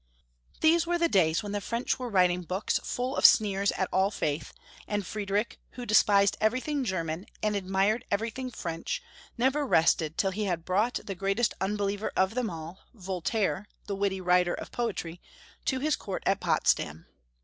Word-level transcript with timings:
These 0.61 0.87
were 0.87 0.97
the 0.97 1.07
days 1.07 1.43
when 1.43 1.51
the 1.51 1.61
French 1.61 1.99
were 1.99 2.09
writing 2.09 2.41
books 2.41 2.79
full 2.83 3.15
of 3.15 3.23
sneers 3.23 3.71
at 3.73 3.87
all 3.93 4.09
faith, 4.09 4.51
and 4.87 5.05
Friedrich, 5.05 5.59
who 5.73 5.85
despised 5.85 6.37
everything 6.41 6.83
German 6.83 7.27
and 7.43 7.55
admired 7.55 8.03
every 8.09 8.31
thing 8.31 8.49
French, 8.49 9.03
never 9.37 9.63
rested 9.63 10.17
till 10.17 10.31
he 10.31 10.45
had 10.45 10.65
brought 10.65 10.99
the 11.05 11.13
greatest 11.13 11.53
unbeliever 11.61 12.11
of 12.15 12.33
them 12.33 12.49
all, 12.49 12.79
Voltaire, 12.95 13.67
the 13.85 13.95
witty 13.95 14.19
writer 14.21 14.55
of 14.55 14.71
poetry, 14.71 15.21
to 15.65 15.77
his 15.79 15.95
court 15.95 16.23
at 16.25 16.39
Potsdam. 16.39 17.05